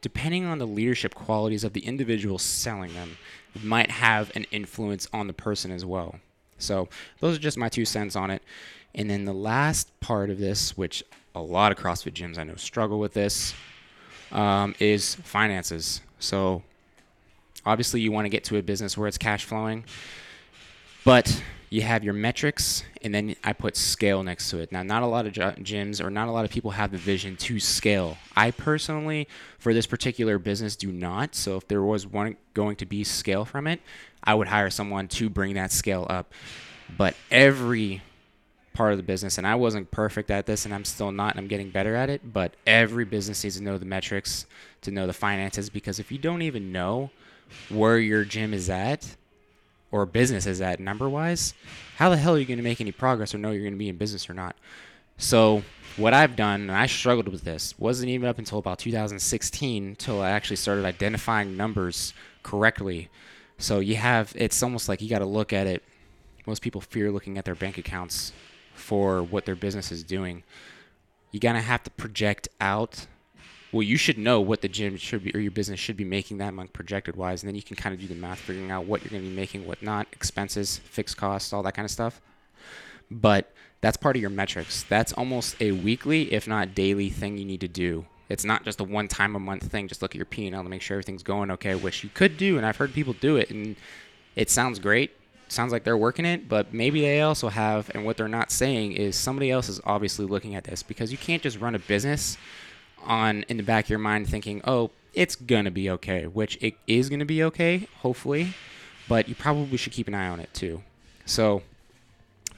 depending 0.00 0.44
on 0.44 0.58
the 0.58 0.66
leadership 0.66 1.14
qualities 1.14 1.62
of 1.62 1.74
the 1.74 1.86
individual 1.86 2.38
selling 2.38 2.92
them 2.94 3.16
might 3.62 3.90
have 3.90 4.32
an 4.34 4.44
influence 4.50 5.08
on 5.12 5.28
the 5.28 5.32
person 5.32 5.70
as 5.70 5.84
well. 5.84 6.16
So 6.62 6.88
those 7.20 7.36
are 7.36 7.40
just 7.40 7.58
my 7.58 7.68
two 7.68 7.84
cents 7.84 8.16
on 8.16 8.30
it. 8.30 8.42
And 8.94 9.08
then 9.08 9.24
the 9.24 9.32
last 9.32 9.98
part 10.00 10.30
of 10.30 10.38
this, 10.38 10.76
which 10.76 11.02
a 11.34 11.40
lot 11.40 11.72
of 11.72 11.78
CrossFit 11.78 12.12
gyms 12.12 12.38
I 12.38 12.44
know 12.44 12.56
struggle 12.56 12.98
with 12.98 13.14
this, 13.14 13.54
um, 14.30 14.74
is 14.78 15.14
finances. 15.16 16.00
So 16.18 16.62
obviously 17.64 18.00
you 18.00 18.12
want 18.12 18.26
to 18.26 18.30
get 18.30 18.44
to 18.44 18.56
a 18.56 18.62
business 18.62 18.96
where 18.96 19.08
it's 19.08 19.18
cash 19.18 19.44
flowing, 19.44 19.84
but 21.04 21.42
you 21.72 21.80
have 21.80 22.04
your 22.04 22.12
metrics 22.12 22.84
and 23.00 23.14
then 23.14 23.34
I 23.42 23.54
put 23.54 23.76
scale 23.76 24.22
next 24.22 24.50
to 24.50 24.58
it. 24.58 24.70
Now, 24.72 24.82
not 24.82 25.02
a 25.02 25.06
lot 25.06 25.26
of 25.26 25.32
gyms 25.32 26.04
or 26.04 26.10
not 26.10 26.28
a 26.28 26.30
lot 26.30 26.44
of 26.44 26.50
people 26.50 26.72
have 26.72 26.92
the 26.92 26.98
vision 26.98 27.34
to 27.38 27.58
scale. 27.58 28.18
I 28.36 28.50
personally, 28.50 29.26
for 29.58 29.72
this 29.72 29.86
particular 29.86 30.38
business, 30.38 30.76
do 30.76 30.92
not. 30.92 31.34
So 31.34 31.56
if 31.56 31.66
there 31.66 31.82
was 31.82 32.06
one 32.06 32.36
going 32.52 32.76
to 32.76 32.86
be 32.86 33.04
scale 33.04 33.46
from 33.46 33.66
it, 33.66 33.80
I 34.22 34.34
would 34.34 34.48
hire 34.48 34.68
someone 34.68 35.08
to 35.08 35.30
bring 35.30 35.54
that 35.54 35.72
scale 35.72 36.06
up. 36.10 36.32
But 36.96 37.14
every 37.30 38.02
part 38.74 38.92
of 38.92 38.98
the 38.98 39.02
business, 39.02 39.38
and 39.38 39.46
I 39.46 39.54
wasn't 39.54 39.90
perfect 39.90 40.30
at 40.30 40.44
this, 40.44 40.66
and 40.66 40.74
I'm 40.74 40.84
still 40.84 41.10
not, 41.10 41.32
and 41.32 41.40
I'm 41.40 41.48
getting 41.48 41.70
better 41.70 41.96
at 41.96 42.10
it. 42.10 42.32
But 42.32 42.54
every 42.66 43.06
business 43.06 43.42
needs 43.42 43.56
to 43.56 43.62
know 43.62 43.78
the 43.78 43.86
metrics, 43.86 44.46
to 44.82 44.90
know 44.90 45.06
the 45.06 45.12
finances, 45.14 45.70
because 45.70 45.98
if 45.98 46.12
you 46.12 46.18
don't 46.18 46.42
even 46.42 46.70
know 46.70 47.10
where 47.70 47.98
your 47.98 48.24
gym 48.24 48.52
is 48.52 48.68
at 48.68 49.16
or 49.92 50.04
business 50.06 50.46
is 50.46 50.60
at 50.60 50.80
number 50.80 51.08
wise, 51.08 51.54
how 51.96 52.10
the 52.10 52.16
hell 52.16 52.34
are 52.34 52.38
you 52.38 52.44
going 52.44 52.58
to 52.58 52.64
make 52.64 52.80
any 52.80 52.90
progress 52.90 53.34
or 53.34 53.38
know 53.38 53.52
you're 53.52 53.62
going 53.62 53.74
to 53.74 53.78
be 53.78 53.88
in 53.88 53.96
business 53.96 54.28
or 54.28 54.34
not? 54.34 54.56
So, 55.18 55.62
what 55.96 56.14
I've 56.14 56.34
done, 56.34 56.62
and 56.62 56.72
I 56.72 56.86
struggled 56.86 57.28
with 57.28 57.44
this, 57.44 57.78
wasn't 57.78 58.08
even 58.08 58.26
up 58.26 58.38
until 58.38 58.58
about 58.58 58.78
2016 58.78 59.84
until 59.84 60.22
I 60.22 60.30
actually 60.30 60.56
started 60.56 60.84
identifying 60.84 61.56
numbers 61.56 62.14
correctly. 62.42 63.10
So, 63.58 63.78
you 63.78 63.96
have, 63.96 64.32
it's 64.34 64.60
almost 64.62 64.88
like 64.88 65.00
you 65.00 65.08
got 65.08 65.20
to 65.20 65.26
look 65.26 65.52
at 65.52 65.68
it. 65.68 65.84
Most 66.46 66.62
people 66.62 66.80
fear 66.80 67.12
looking 67.12 67.38
at 67.38 67.44
their 67.44 67.54
bank 67.54 67.78
accounts 67.78 68.32
for 68.74 69.22
what 69.22 69.44
their 69.44 69.54
business 69.54 69.92
is 69.92 70.02
doing. 70.02 70.42
You 71.30 71.40
gotta 71.40 71.60
have 71.60 71.82
to 71.84 71.90
project 71.90 72.48
out. 72.60 73.06
Well, 73.72 73.82
you 73.82 73.96
should 73.96 74.18
know 74.18 74.40
what 74.40 74.60
the 74.60 74.68
gym 74.68 74.98
should 74.98 75.24
be 75.24 75.34
or 75.34 75.40
your 75.40 75.50
business 75.50 75.80
should 75.80 75.96
be 75.96 76.04
making 76.04 76.38
that 76.38 76.52
month 76.52 76.74
projected 76.74 77.16
wise, 77.16 77.42
and 77.42 77.48
then 77.48 77.56
you 77.56 77.62
can 77.62 77.74
kind 77.74 77.94
of 77.94 78.00
do 78.00 78.06
the 78.06 78.14
math, 78.14 78.38
figuring 78.38 78.70
out 78.70 78.84
what 78.84 79.02
you're 79.02 79.10
going 79.10 79.22
to 79.22 79.28
be 79.28 79.34
making, 79.34 79.66
what 79.66 79.82
not, 79.82 80.06
expenses, 80.12 80.78
fixed 80.78 81.16
costs, 81.16 81.52
all 81.52 81.62
that 81.62 81.74
kind 81.74 81.84
of 81.84 81.90
stuff. 81.90 82.20
But 83.10 83.52
that's 83.80 83.96
part 83.96 84.14
of 84.14 84.20
your 84.20 84.30
metrics. 84.30 84.82
That's 84.84 85.12
almost 85.14 85.56
a 85.60 85.72
weekly, 85.72 86.32
if 86.32 86.46
not 86.46 86.74
daily, 86.74 87.08
thing 87.08 87.38
you 87.38 87.46
need 87.46 87.60
to 87.62 87.68
do. 87.68 88.04
It's 88.28 88.44
not 88.44 88.64
just 88.64 88.80
a 88.80 88.84
one 88.84 89.08
time 89.08 89.34
a 89.36 89.40
month 89.40 89.64
thing. 89.64 89.88
Just 89.88 90.02
look 90.02 90.12
at 90.12 90.16
your 90.16 90.26
P 90.26 90.46
and 90.46 90.54
L 90.54 90.62
to 90.62 90.68
make 90.68 90.82
sure 90.82 90.96
everything's 90.96 91.22
going 91.22 91.50
okay, 91.52 91.74
which 91.74 92.04
you 92.04 92.10
could 92.12 92.36
do, 92.36 92.58
and 92.58 92.66
I've 92.66 92.76
heard 92.76 92.92
people 92.92 93.14
do 93.14 93.36
it, 93.36 93.50
and 93.50 93.76
it 94.36 94.50
sounds 94.50 94.78
great 94.78 95.12
sounds 95.52 95.72
like 95.72 95.84
they're 95.84 95.96
working 95.96 96.24
it, 96.24 96.48
but 96.48 96.72
maybe 96.72 97.02
they 97.02 97.20
also 97.20 97.48
have, 97.48 97.90
and 97.94 98.04
what 98.04 98.16
they're 98.16 98.28
not 98.28 98.50
saying 98.50 98.92
is 98.92 99.14
somebody 99.14 99.50
else 99.50 99.68
is 99.68 99.80
obviously 99.84 100.24
looking 100.24 100.54
at 100.54 100.64
this 100.64 100.82
because 100.82 101.12
you 101.12 101.18
can't 101.18 101.42
just 101.42 101.60
run 101.60 101.74
a 101.74 101.78
business 101.78 102.36
on 103.04 103.44
in 103.48 103.56
the 103.56 103.62
back 103.62 103.86
of 103.86 103.90
your 103.90 103.98
mind 103.98 104.28
thinking, 104.28 104.60
oh, 104.64 104.90
it's 105.14 105.36
gonna 105.36 105.70
be 105.70 105.90
okay, 105.90 106.26
which 106.26 106.58
it 106.62 106.74
is 106.86 107.08
gonna 107.08 107.24
be 107.24 107.42
okay, 107.44 107.88
hopefully, 107.98 108.54
but 109.08 109.28
you 109.28 109.34
probably 109.34 109.76
should 109.76 109.92
keep 109.92 110.08
an 110.08 110.14
eye 110.14 110.28
on 110.28 110.40
it 110.40 110.52
too. 110.54 110.82
So, 111.26 111.62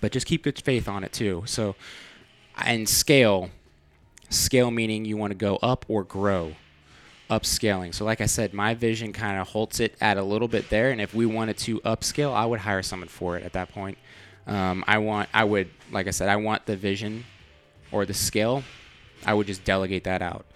but 0.01 0.13
just 0.13 0.27
keep 0.27 0.43
good 0.43 0.61
faith 0.61 0.89
on 0.89 1.05
it 1.05 1.13
too. 1.13 1.43
So, 1.47 1.75
and 2.57 2.89
scale, 2.89 3.51
scale 4.31 4.71
meaning 4.71 5.05
you 5.05 5.17
want 5.17 5.33
to 5.33 5.37
go 5.37 5.57
up 5.57 5.85
or 5.89 6.05
grow 6.05 6.55
upscaling. 7.31 7.95
So, 7.95 8.05
like 8.05 8.21
I 8.21 8.27
said, 8.27 8.53
my 8.53 8.75
vision 8.75 9.13
kind 9.13 9.41
of 9.41 9.49
holds 9.49 9.81
it 9.81 9.95
at 10.01 10.17
a 10.17 10.23
little 10.23 10.49
bit 10.49 10.71
there. 10.71 10.91
And 10.91 11.01
if 11.01 11.15
we 11.15 11.27
wanted 11.27 11.59
to 11.59 11.81
upscale, 11.81 12.33
I 12.35 12.47
would 12.47 12.61
hire 12.61 12.83
someone 12.83 13.09
for 13.09 13.37
it 13.37 13.45
at 13.45 13.53
that 13.55 13.71
point. 13.71 13.99
Um, 14.47 14.85
I 14.87 14.99
want, 14.99 15.29
I 15.33 15.45
would, 15.45 15.71
like 15.91 16.07
I 16.07 16.11
said, 16.11 16.29
I 16.29 16.37
want 16.37 16.67
the 16.67 16.77
vision 16.77 17.25
or 17.91 18.05
the 18.05 18.15
scale. 18.15 18.63
I 19.27 19.35
would 19.35 19.47
just 19.47 19.65
delegate 19.65 20.05
that 20.05 20.23
out. 20.23 20.47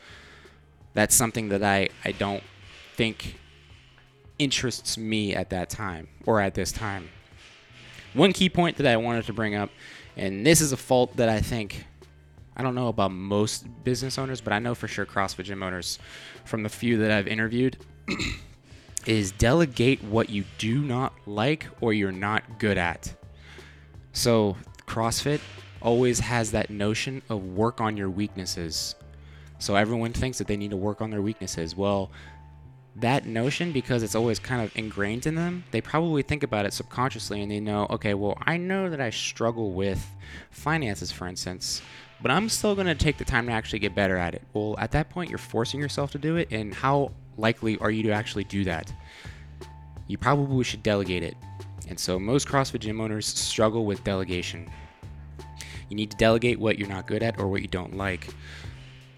That's 0.94 1.14
something 1.14 1.48
that 1.50 1.62
I, 1.62 1.88
I 2.04 2.12
don't 2.12 2.42
think 2.96 3.38
interests 4.38 4.96
me 4.98 5.34
at 5.34 5.50
that 5.50 5.70
time 5.70 6.08
or 6.26 6.40
at 6.40 6.54
this 6.54 6.72
time. 6.72 7.08
One 8.14 8.32
key 8.32 8.48
point 8.48 8.76
that 8.78 8.86
I 8.86 8.96
wanted 8.96 9.26
to 9.26 9.32
bring 9.32 9.54
up, 9.54 9.70
and 10.16 10.44
this 10.44 10.60
is 10.60 10.72
a 10.72 10.76
fault 10.76 11.16
that 11.16 11.28
I 11.28 11.40
think 11.40 11.84
I 12.56 12.62
don't 12.62 12.74
know 12.74 12.88
about 12.88 13.12
most 13.12 13.66
business 13.84 14.18
owners, 14.18 14.40
but 14.40 14.52
I 14.52 14.58
know 14.58 14.74
for 14.74 14.88
sure 14.88 15.06
CrossFit 15.06 15.44
gym 15.44 15.62
owners 15.62 16.00
from 16.44 16.64
the 16.64 16.68
few 16.68 16.98
that 16.98 17.10
I've 17.12 17.28
interviewed 17.28 17.76
is 19.06 19.30
delegate 19.30 20.02
what 20.02 20.28
you 20.28 20.44
do 20.58 20.80
not 20.80 21.12
like 21.24 21.66
or 21.80 21.92
you're 21.92 22.10
not 22.10 22.58
good 22.58 22.76
at. 22.76 23.14
So, 24.12 24.56
CrossFit 24.88 25.40
always 25.80 26.20
has 26.20 26.50
that 26.52 26.70
notion 26.70 27.22
of 27.28 27.44
work 27.44 27.80
on 27.80 27.96
your 27.96 28.10
weaknesses. 28.10 28.94
So, 29.58 29.74
everyone 29.74 30.12
thinks 30.12 30.38
that 30.38 30.46
they 30.46 30.56
need 30.56 30.70
to 30.70 30.76
work 30.76 31.00
on 31.00 31.10
their 31.10 31.22
weaknesses. 31.22 31.74
Well, 31.74 32.10
that 32.96 33.26
notion, 33.26 33.72
because 33.72 34.02
it's 34.02 34.14
always 34.14 34.38
kind 34.38 34.62
of 34.62 34.76
ingrained 34.76 35.26
in 35.26 35.34
them, 35.34 35.64
they 35.70 35.80
probably 35.80 36.22
think 36.22 36.42
about 36.42 36.66
it 36.66 36.72
subconsciously 36.72 37.42
and 37.42 37.50
they 37.50 37.60
know, 37.60 37.86
okay, 37.90 38.14
well, 38.14 38.36
I 38.42 38.56
know 38.56 38.90
that 38.90 39.00
I 39.00 39.10
struggle 39.10 39.72
with 39.72 40.04
finances, 40.50 41.12
for 41.12 41.28
instance 41.28 41.82
but 42.20 42.30
I'm 42.30 42.48
still 42.48 42.74
going 42.74 42.86
to 42.86 42.94
take 42.94 43.16
the 43.16 43.24
time 43.24 43.46
to 43.46 43.52
actually 43.52 43.78
get 43.78 43.94
better 43.94 44.16
at 44.16 44.34
it. 44.34 44.42
Well, 44.52 44.74
at 44.78 44.90
that 44.92 45.10
point, 45.10 45.30
you're 45.30 45.38
forcing 45.38 45.80
yourself 45.80 46.10
to 46.12 46.18
do 46.18 46.36
it, 46.36 46.48
and 46.50 46.74
how 46.74 47.12
likely 47.36 47.78
are 47.78 47.90
you 47.90 48.02
to 48.04 48.10
actually 48.10 48.44
do 48.44 48.64
that? 48.64 48.92
You 50.08 50.18
probably 50.18 50.64
should 50.64 50.82
delegate 50.82 51.22
it. 51.22 51.36
And 51.88 51.98
so, 51.98 52.18
most 52.18 52.48
CrossFit 52.48 52.80
gym 52.80 53.00
owners 53.00 53.26
struggle 53.26 53.86
with 53.86 54.02
delegation. 54.04 54.70
You 55.88 55.96
need 55.96 56.10
to 56.10 56.16
delegate 56.16 56.58
what 56.58 56.78
you're 56.78 56.88
not 56.88 57.06
good 57.06 57.22
at 57.22 57.38
or 57.38 57.48
what 57.48 57.62
you 57.62 57.68
don't 57.68 57.96
like. 57.96 58.28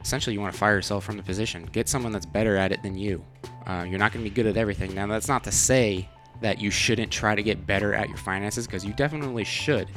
Essentially, 0.00 0.34
you 0.34 0.40
want 0.40 0.52
to 0.52 0.58
fire 0.58 0.74
yourself 0.74 1.04
from 1.04 1.16
the 1.16 1.22
position. 1.22 1.68
Get 1.72 1.88
someone 1.88 2.12
that's 2.12 2.26
better 2.26 2.56
at 2.56 2.72
it 2.72 2.82
than 2.82 2.96
you. 2.96 3.24
Uh, 3.66 3.84
you're 3.88 3.98
not 3.98 4.12
going 4.12 4.24
to 4.24 4.30
be 4.30 4.34
good 4.34 4.46
at 4.46 4.56
everything. 4.56 4.94
Now, 4.94 5.06
that's 5.06 5.28
not 5.28 5.44
to 5.44 5.52
say 5.52 6.08
that 6.40 6.60
you 6.60 6.70
shouldn't 6.70 7.12
try 7.12 7.34
to 7.34 7.42
get 7.42 7.66
better 7.66 7.94
at 7.94 8.08
your 8.08 8.16
finances 8.16 8.66
because 8.66 8.84
you 8.84 8.94
definitely 8.94 9.44
should. 9.44 9.88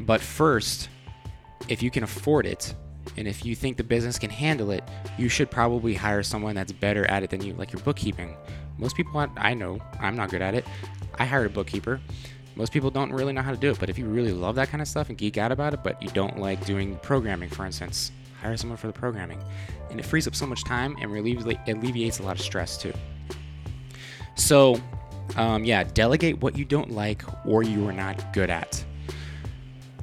But 0.00 0.20
first, 0.20 0.88
if 1.68 1.82
you 1.82 1.90
can 1.90 2.04
afford 2.04 2.46
it 2.46 2.74
and 3.16 3.26
if 3.26 3.44
you 3.44 3.56
think 3.56 3.76
the 3.76 3.84
business 3.84 4.18
can 4.18 4.30
handle 4.30 4.70
it, 4.70 4.84
you 5.18 5.28
should 5.28 5.50
probably 5.50 5.94
hire 5.94 6.22
someone 6.22 6.54
that's 6.54 6.72
better 6.72 7.06
at 7.10 7.22
it 7.22 7.30
than 7.30 7.42
you, 7.42 7.54
like 7.54 7.72
your 7.72 7.82
bookkeeping. 7.82 8.36
Most 8.78 8.96
people 8.96 9.26
I 9.36 9.54
know, 9.54 9.80
I'm 10.00 10.16
not 10.16 10.30
good 10.30 10.42
at 10.42 10.54
it. 10.54 10.64
I 11.18 11.24
hired 11.24 11.46
a 11.46 11.50
bookkeeper. 11.50 12.00
Most 12.56 12.72
people 12.72 12.90
don't 12.90 13.12
really 13.12 13.32
know 13.32 13.42
how 13.42 13.52
to 13.52 13.56
do 13.56 13.70
it, 13.70 13.78
but 13.78 13.88
if 13.88 13.98
you 13.98 14.06
really 14.06 14.32
love 14.32 14.54
that 14.56 14.68
kind 14.68 14.82
of 14.82 14.88
stuff 14.88 15.08
and 15.08 15.16
geek 15.16 15.38
out 15.38 15.52
about 15.52 15.72
it, 15.72 15.80
but 15.82 16.02
you 16.02 16.08
don't 16.10 16.38
like 16.38 16.64
doing 16.66 16.96
programming, 16.96 17.48
for 17.48 17.64
instance, 17.64 18.12
hire 18.40 18.56
someone 18.56 18.76
for 18.76 18.86
the 18.86 18.92
programming. 18.92 19.42
And 19.90 20.00
it 20.00 20.04
frees 20.04 20.26
up 20.26 20.34
so 20.34 20.46
much 20.46 20.64
time 20.64 20.96
and 21.00 21.10
alleviates 21.14 22.18
a 22.18 22.22
lot 22.22 22.36
of 22.38 22.42
stress 22.42 22.76
too. 22.76 22.92
So, 24.34 24.80
um, 25.36 25.64
yeah, 25.64 25.84
delegate 25.84 26.40
what 26.40 26.56
you 26.56 26.64
don't 26.64 26.90
like 26.90 27.22
or 27.46 27.62
you 27.62 27.86
are 27.88 27.92
not 27.92 28.32
good 28.32 28.50
at. 28.50 28.84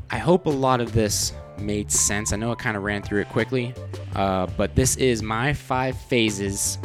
I 0.09 0.19
hope 0.19 0.45
a 0.45 0.49
lot 0.49 0.79
of 0.79 0.93
this 0.93 1.33
made 1.59 1.91
sense. 1.91 2.31
I 2.31 2.37
know 2.37 2.51
I 2.51 2.55
kind 2.55 2.77
of 2.77 2.83
ran 2.83 3.01
through 3.01 3.21
it 3.21 3.29
quickly, 3.29 3.73
uh, 4.15 4.47
but 4.57 4.75
this 4.75 4.95
is 4.97 5.21
my 5.21 5.53
five 5.53 5.97
phases 5.97 6.77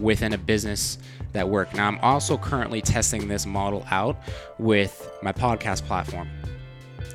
within 0.00 0.32
a 0.32 0.38
business 0.38 0.98
that 1.34 1.48
work. 1.48 1.74
Now, 1.74 1.86
I'm 1.86 1.98
also 1.98 2.38
currently 2.38 2.80
testing 2.80 3.28
this 3.28 3.44
model 3.44 3.84
out 3.90 4.16
with 4.58 5.10
my 5.22 5.32
podcast 5.32 5.82
platform. 5.82 6.28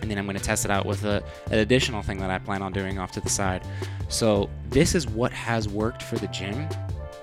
And 0.02 0.10
then 0.10 0.18
I'm 0.18 0.26
going 0.26 0.38
to 0.38 0.44
test 0.44 0.64
it 0.64 0.72
out 0.72 0.86
with 0.86 1.04
a, 1.04 1.24
an 1.48 1.60
additional 1.60 2.02
thing 2.02 2.20
that 2.20 2.30
I 2.30 2.38
plan 2.38 2.62
on 2.62 2.72
doing 2.72 3.00
off 3.00 3.12
to 3.14 3.22
the 3.22 3.30
side. 3.30 3.66
So, 4.08 4.50
this 4.70 4.96
is 4.96 5.08
what 5.08 5.32
has 5.34 5.68
worked 5.68 6.04
for 6.04 6.18
the 6.18 6.28
gym. 6.28 6.68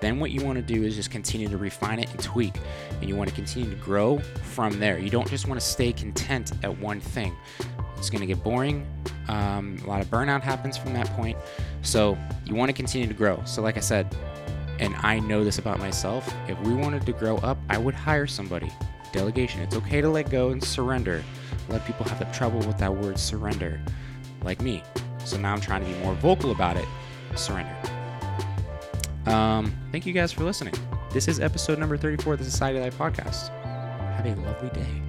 Then, 0.01 0.21
what 0.21 0.31
you 0.31 0.45
want 0.45 0.57
to 0.57 0.63
do 0.63 0.85
is 0.85 0.95
just 0.95 1.11
continue 1.11 1.49
to 1.49 1.57
refine 1.57 2.01
it 2.01 2.11
and 2.11 2.21
tweak. 2.21 2.55
And 3.01 3.09
you 3.09 3.17
want 3.17 3.31
to 3.31 3.35
continue 3.35 3.71
to 3.71 3.77
grow 3.77 4.19
from 4.43 4.79
there. 4.79 4.99
You 4.99 5.11
don't 5.11 5.29
just 5.29 5.49
want 5.49 5.59
to 5.61 5.67
stay 5.67 5.93
content 5.93 6.53
at 6.63 6.79
one 6.79 7.01
thing. 7.01 7.35
It's 7.97 8.11
going 8.11 8.21
to 8.21 8.27
get 8.27 8.43
boring. 8.45 8.87
Um, 9.29 9.79
a 9.85 9.89
lot 9.89 10.01
of 10.01 10.09
burnout 10.09 10.43
happens 10.43 10.77
from 10.77 10.93
that 10.95 11.07
point. 11.17 11.37
So 11.83 12.17
you 12.45 12.55
want 12.55 12.69
to 12.69 12.75
continue 12.75 13.07
to 13.07 13.15
grow. 13.15 13.43
So, 13.47 13.63
like 13.63 13.77
I 13.77 13.81
said, 13.81 14.15
and 14.79 14.95
I 14.97 15.19
know 15.19 15.45
this 15.45 15.59
about 15.59 15.79
myself, 15.79 16.33
if 16.49 16.59
we 16.61 16.75
wanted 16.75 17.07
to 17.07 17.13
grow 17.13 17.37
up, 17.39 17.59
I 17.69 17.79
would 17.79 17.95
hire 17.95 18.27
somebody. 18.27 18.71
Delegation. 19.13 19.61
It's 19.63 19.77
okay 19.77 20.01
to 20.01 20.09
let 20.09 20.31
go 20.31 20.51
and 20.51 20.63
surrender. 20.63 21.25
A 21.69 21.73
lot 21.73 21.81
of 21.81 21.87
people 21.87 22.07
have 22.07 22.19
the 22.19 22.27
trouble 22.27 22.59
with 22.61 22.79
that 22.79 22.95
word 22.95 23.19
surrender, 23.19 23.81
like 24.43 24.61
me. 24.61 24.83
So 25.25 25.37
now 25.37 25.53
I'm 25.53 25.61
trying 25.61 25.85
to 25.85 25.91
be 25.91 25.99
more 26.01 26.15
vocal 26.15 26.51
about 26.51 26.77
it. 26.77 26.87
Surrender. 27.35 27.75
Um, 29.27 29.75
thank 29.91 30.07
you 30.07 30.13
guys 30.13 30.33
for 30.33 30.45
listening. 30.45 30.75
This 31.13 31.29
is 31.29 31.41
episode 31.41 31.79
number 31.79 31.97
34 31.97 32.35
of 32.35 32.39
the 32.39 32.45
Society 32.45 32.79
Life 32.79 32.97
podcast. 32.97 33.49
Have 34.17 34.27
a 34.27 34.35
lovely 34.43 34.71
day. 34.71 35.06